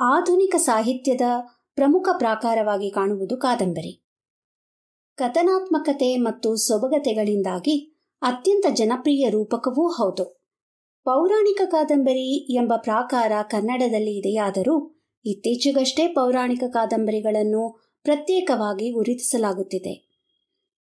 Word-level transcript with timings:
ಆಧುನಿಕ 0.00 0.54
ಸಾಹಿತ್ಯದ 0.56 1.20
ಪ್ರಮುಖ 1.74 2.08
ಪ್ರಾಕಾರವಾಗಿ 2.18 2.90
ಕಾಣುವುದು 2.90 3.36
ಕಾದಂಬರಿ. 3.36 4.04
ಕಥನಾತ್ಮಕತೆ 5.16 6.16
ಮತ್ತು 6.16 6.56
ಸೊಬಗತೆಗಳಿಂದಾಗಿ 6.56 8.04
ಅತ್ಯಂತ 8.22 8.66
ಜನಪ್ರಿಯ 8.70 9.30
ರೂಪಕವೂ 9.30 9.88
ಹೌದು. 9.88 10.24
ಪೌರಾಣಿಕ 11.04 11.60
ಕಾದಂಬರಿ 11.64 12.54
ಎಂಬ 12.54 12.72
ಪ್ರಾಕಾರ 12.76 13.32
ಕನ್ನಡದಲ್ಲಿ 13.42 14.18
ಇದೆಯಾದರೂ 14.18 15.04
ಇತ್ತೀಚೆಗಷ್ಟೇ 15.24 16.06
ಪೌರಾಣಿಕ 16.06 16.64
ಕಾದಂಬರಿಗಳನ್ನು 16.68 17.80
ಪ್ರತ್ಯೇಕವಾಗಿ 18.02 18.90
ಗುರುತಿಸಲಾಗುತ್ತಿದೆ. 18.90 20.08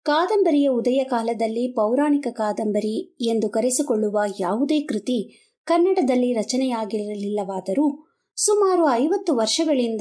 ಕಾದಂಬರಿಯ 0.02 0.68
ಉದಯ 0.68 1.04
ಕಾಲದಲ್ಲಿ 1.04 1.68
ಪೌರಾಣಿಕ 1.68 2.26
ಕಾದಂಬರಿ 2.30 3.16
ಎಂದು 3.20 3.48
ಕರೆಸಿಕೊಳ್ಳುವ 3.48 4.20
ಯಾವುದೇ 4.40 4.80
ಕೃತಿ 4.80 5.48
ಕನ್ನಡದಲ್ಲಿ 5.64 6.32
ರಚನೆಯಾಗಿರಲಿಲ್ಲವಾದರೂ 6.32 8.05
ಸುಮಾರು 8.36 8.90
ಐವತ್ತು 8.90 9.36
ವರ್ಷಗಳಿಂದ 9.36 10.00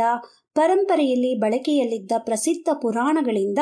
ಪರಂಪರೆಯಲ್ಲಿ 0.56 1.40
ಬಳಕೆಯಲ್ಲಿದ್ದ 1.40 2.12
ಪ್ರಸಿದ್ಧ 2.18 2.70
ಪುರಾಣಗಳಿಂದ 2.82 3.58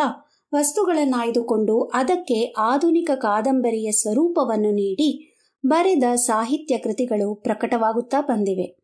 ವಸ್ತುಗಳನ್ನಾಯ್ದುಕೊಂಡು 0.56 1.84
ಅದಕ್ಕೆ 1.84 2.54
ಆಧುನಿಕ 2.58 3.12
ಕಾದಂಬರಿಯ 3.16 3.92
ಸ್ವರೂಪವನ್ನು 3.92 4.72
ನೀಡಿ 4.72 5.40
ಬರೆದ 5.66 6.04
ಸಾಹಿತ್ಯ 6.16 6.78
ಕೃತಿಗಳು 6.78 7.36
ಪ್ರಕಟವಾಗುತ್ತಾ 7.36 8.22
ಬಂದಿವೆ. 8.22 8.84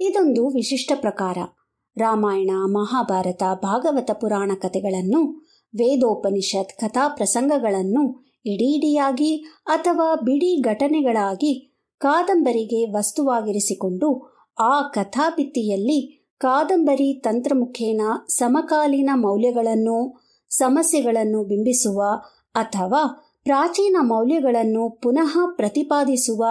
ಇದೊಂದು 0.00 0.48
ವಿಶಿಷ್ಟ 0.48 0.92
ಪ್ರಕಾರ. 1.00 1.38
ರಾಮಾಯಣ, 1.96 2.50
ಮಹಾಭಾರತ, 2.66 3.42
ಭಾಗವತ 3.62 4.10
ಪುರಾಣ 4.10 4.50
ಕಥೆಗಳನ್ನು, 4.60 5.50
ವೇದೋಪನಿಷತ್ 5.74 6.72
ಕಥಾ 6.72 7.08
ಪ್ರಸಂಗಗಳನ್ನು 7.08 8.26
ಇಡೀಡಿಯಾಗಿ 8.46 9.36
ಅಥವಾ 9.66 10.14
ಬಿಡಿ 10.14 10.62
ಘಟನೆಗಳಾಗಿ 10.62 11.76
ಕಾದಂಬರಿಗೆ 11.98 12.92
ವಸ್ತುವಾಗಿರಿಸಿಕೊಂಡು 12.92 14.39
ಆ 14.60 14.82
ಕಥಾಭಿತ್ತಿಯಲ್ಲಿ 14.82 16.28
ಕಾದಂಬರಿ 16.38 17.12
ತಂತ್ರಮುಖೇನ 17.12 18.00
ಸಮಕಾಲೀನ 18.28 19.10
ಮೌಲ್ಯಗಳನ್ನು, 19.14 20.22
ಸಮಸ್ಯೆಗಳನ್ನು 20.50 21.44
ಬಿಂಬಿಸುವ 21.44 22.02
ಅಥವಾ 22.54 23.32
ಪ್ರಾಚೀನ 23.44 23.96
ಮೌಲ್ಯಗಳನ್ನು 24.00 25.00
ಪುನಃ 25.02 25.38
ಪ್ರತಿಪಾದಿಸುವ 25.56 26.44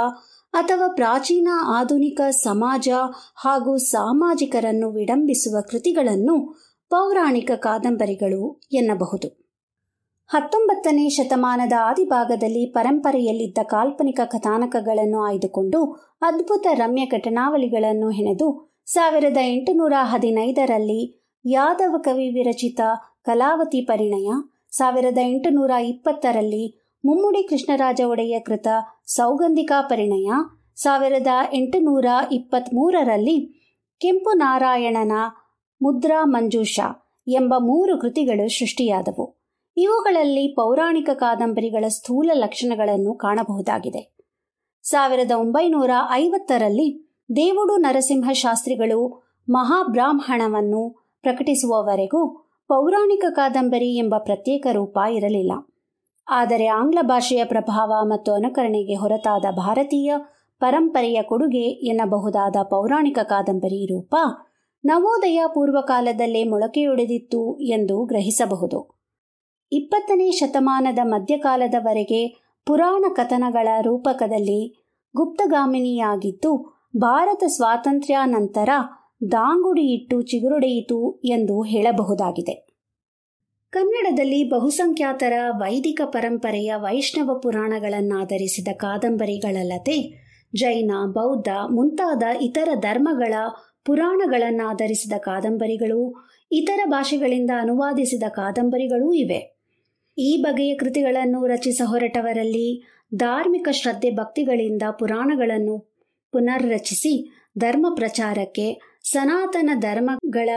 ಅಥವಾ 0.53 0.87
ಪ್ರಾಚೀನ 0.95 1.47
ಆಧುನಿಕ 1.77 2.21
ಸಮಾಜ 2.29 2.89
ಹಾಗೂ 3.35 3.77
ಸಾಮಾಜಿಕರನ್ನು 3.77 4.91
ವಿಡಂಬಿಸುವ 4.91 5.61
ಕೃತಿಗಳನ್ನು 5.61 6.59
ಪೌರಾಣಿಕ 6.89 7.51
ಕಾದಂಬರಿಗಳು 7.55 8.61
ಎನ್ನಬಹುದು. 8.71 9.48
ಹತ್ತೊಂಬತ್ತನೇ 10.29 11.09
ಶತಮಾನದ 11.09 11.73
ಆದಿಭಾಗದಲ್ಲಿ 11.81 12.65
ಪರಂಪರೆಯಲ್ಲಿದ್ದ 12.65 13.57
ಕಾಲ್ಪನಿಕ 13.63 14.19
ಕಥಾನಕಗಳನ್ನು 14.25 15.21
ಆಯ್ದುಕೊಂಡು 15.21 15.85
ಅದ್ಭುತ 16.21 16.67
ರಮ್ಯ 16.73 17.05
ಘಟನಾವಳಿಗಳನ್ನು 17.05 18.09
ಹೆಣೆದು 18.09 18.75
ಸಾವಿರದ 18.85 19.37
ಎಂಟುನೂರ 19.43 19.93
ಹದಿನೈದರಲ್ಲಿ 20.01 21.31
ಯಾದವ 21.45 21.95
ಕವಿ 21.97 22.29
ವಿರಚಿತ 22.29 22.81
ಕಲಾವತಿ 23.25 23.81
ಪರಿಣಯ, 23.81 24.29
ಸಾವಿರದ 24.71 25.17
ಎಂಟುನೂರ 25.23 25.71
ಇಪ್ಪತ್ತರಲ್ಲಿ 25.71 26.95
ಮುಮ್ಮುಡಿ 27.05 27.43
ಕೃಷ್ಣರಾಜ 27.43 28.01
ಒಡೆಯ 28.07 28.39
ಕೃತ 28.39 28.67
ಸೌಗಂಧಿಕಾ 29.07 29.81
ಪರಿಣಯ, 29.81 30.29
ಸಾವಿರದ 30.75 31.27
ಎಂಟುನೂರ 31.53 32.05
ಇಪ್ಪತ್ತ್ಮೂರರಲ್ಲಿ 32.31 33.37
ಕೆಂಪು 33.99 34.37
ನಾರಾಯಣನ 34.37 35.11
ಮುದ್ರಾ 35.81 36.21
ಮಂಜೂಷಾ 36.23 37.17
ಎಂಬ 37.27 37.53
ಮೂರು 37.59 37.97
ಕೃತಿಗಳು 37.97 38.59
ಸೃಷ್ಟಿಯಾದವು. 38.59 39.38
ಇವುಗಳಲ್ಲಿ 39.81 40.47
ಪೌರಾಣಿಕ 40.47 41.09
ಕಾದಂಬರಿಗಳ 41.13 41.85
ಸ್ಥೂಲ 41.87 42.31
ಲಕ್ಷಣಗಳನ್ನು 42.33 43.13
ಕಾಣಬಹುದಾಗಿದೆ. 43.13 44.19
ಸಾವಿರದ 44.83 45.31
ಒಂಬೈನೂರ 45.31 45.91
ಐವತ್ತರಲ್ಲಿ 46.11 47.09
ದೇವುಡು 47.35 47.77
ನರಸಿಂಹ 47.77 48.31
ಶಾಸ್ತ್ರಿಗಳು 48.31 49.23
ಮಹಾಬ್ರಾಹ್ಮಣವನ್ನು 49.49 51.11
ಪ್ರಕಟಿಸುವವರೆಗೂ 51.21 52.37
ಪೌರಾಣಿಕ 52.67 53.25
ಕಾದಂಬರಿ 53.29 53.97
ಎಂಬ 53.97 54.15
ಪ್ರತ್ಯೇಕ 54.17 54.67
ರೂಪ 54.71 54.97
ಇರಲಿಲ್ಲ. 55.11 55.51
ಆದರೆ 56.29 56.67
ಆಂಗ್ಲ 56.67 56.99
ಭಾಷೆಯ 57.01 57.45
ಪ್ರಭಾವ 57.45 57.93
ಮತ್ತು 58.03 58.33
ಅನುಕರಣೆಗೆ 58.33 58.95
ಹೊರತಾದ 58.95 59.45
ಭಾರತೀಯ 59.51 60.13
ಪರಂಪರೆಯ 60.59 61.21
ಕೊಡುಗೆ 61.21 61.65
ಎನ್ನಬಹುದಾದ 61.87 62.55
ಪೌರಾಣಿಕ 62.63 63.19
ಕಾದಂಬರಿ 63.23 63.85
ರೂಪ 63.85 64.15
ನವೋದಯ 64.85 65.43
ಪೂರ್ವಕಾಲದಲ್ಲೇ 65.47 66.43
ಮೊಳಕೆಯೊಡೆದಿತ್ತು 66.43 67.59
ಎಂದು 67.59 68.05
ಗ್ರಹಿಸಬಹುದು. 68.05 68.98
ಇಪ್ಪತ್ತನೇ 69.71 70.31
ಶತಮಾನದ 70.31 70.99
ಮಧ್ಯಕಾಲದವರೆಗೆ 71.03 72.27
ಪುರಾಣ 72.65 73.05
ಕಥನಗಳ 73.13 73.67
ರೂಪಕದಲ್ಲಿ 73.81 74.85
ಗುಪ್ತಗಾಮಿನಿಯಾಗಿದ್ದು, 75.15 76.81
ಭಾರತ 76.97 77.43
ಸ್ವಾತಂತ್ರ್ಯಾನಂತರ 77.47 78.69
ದಾಂಗುಡಿ 79.31 79.81
ಇಟ್ಟು 79.81 80.21
ಚಿಗುರೊಡೆಯಿತು 80.21 81.21
ಎಂದು 81.25 81.61
ಹೇಳಬಹುದಾಗಿದೆ. 81.61 82.69
ಕನ್ನಡದಲ್ಲಿ 83.69 84.49
ಬಹುಸಂಖ್ಯಾತರ 84.49 85.33
ವೈದಿಕ 85.49 86.01
ಪರಂಪರೆಯ 86.05 86.73
ವೈಷ್ಣವ 86.75 87.39
ಪುರಾಣಗಳನ್ನಾಧರಿಸಿದ 87.39 88.67
ಕಾದಂಬರಿಗಳಲ್ಲದೆ 88.73 90.29
ಜೈನ, 90.55 90.91
ಬೌದ್ಧ 91.05 91.47
ಮುಂತಾದ 91.47 92.23
ಇತರ 92.41 92.69
ಧರ್ಮಗಳ 92.79 93.33
ಪುರಾಣಗಳನ್ನಾಧರಿಸಿದ 93.85 95.13
ಕಾದಂಬರಿಗಳು, 95.17 96.27
ಇತರ 96.51 96.79
ಭಾಷೆಗಳಿಂದ 96.85 97.51
ಅನುವಾದಿಸಿದ 97.61 98.23
ಕಾದಂಬರಿಗಳೂ 98.29 99.13
ಇವೆ. 99.13 99.58
ಈ 100.19 100.37
ಬಗೆಯ 100.41 100.75
ಕೃತಿಗಳನ್ನು 100.75 101.45
ರಚಿಸ 101.45 101.81
ಹೊರಟವರಲ್ಲಿ 101.85 102.83
ಧಾರ್ಮಿಕ 103.15 103.67
ಶ್ರದ್ಧೆ 103.71 104.09
ಭಕ್ತಿಗಳಿಂದ 104.11 104.83
ಪುರಾಣಗಳನ್ನು 104.91 105.79
ಪುನರ್ರಚಿಸಿ 106.31 107.31
ಧರ್ಮ 107.57 107.87
ಪ್ರಚಾರಕ್ಕೆ, 107.95 108.81
ಸನಾತನ 109.03 109.69
ಧರ್ಮಗಳ 109.79 110.49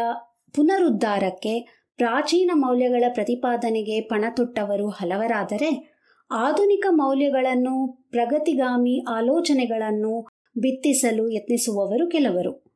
ಪುನರುದ್ಧಾರಕ್ಕೆ, 0.54 1.60
ಪ್ರಾಚೀನ 1.96 2.50
ಮೌಲ್ಯಗಳ 2.54 3.04
ಪ್ರತಿಪಾದನೆಗೆ 3.14 4.00
ಪಣತೊಟ್ಟವರು 4.00 4.88
ಹಲವರಾದರೆ 4.88 5.92
ಆಧುನಿಕ 6.30 6.86
ಮೌಲ್ಯಗಳನ್ನು, 6.90 8.06
ಪ್ರಗತಿಗಾಮಿ 8.10 9.04
ಆಲೋಚನೆಗಳನ್ನು 9.10 10.28
ಬಿತ್ತಿಸಲು 10.58 11.30
ಯತ್ನಿಸುವವರು 11.30 12.10
ಕೆಲವರು. 12.10 12.72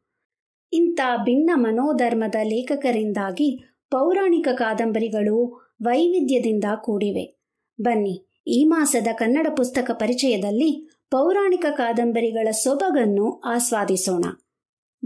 ಇಂಥ 0.72 1.00
ಭಿನ್ನ 1.24 1.50
ಮನೋಧರ್ಮದ 1.54 2.34
ಲೇಖಕರಿಂದಾಗಿ 2.42 3.75
ಪೌರಾಣಿಕ 3.90 4.48
ಕಾದಂಬರಿಗಳು 4.52 5.66
ವೈವಿಧ್ಯದಿಂದ 5.82 6.64
ಕೂಡಿವೆ. 6.76 7.40
ಬನ್ನಿ, 7.80 8.26
ಈ 8.46 8.64
ಮಾಸದ 8.64 9.06
ಕನ್ನಡ 9.12 9.46
ಪುಸ್ತಕ 9.56 9.90
ಪರಿಚಯದಲ್ಲಿ 9.90 10.90
ಪೌರಾಣಿಕ 11.10 11.64
ಕಾದಂಬರಿಗಳ 11.70 12.50
ಸೊಬಗನ್ನು 12.50 13.40
ಆಸ್ವಾದಿಸೋಣ. 13.40 14.24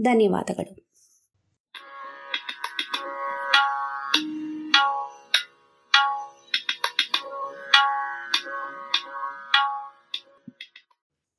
ಧನ್ಯವಾದಗಳು. 0.01 0.90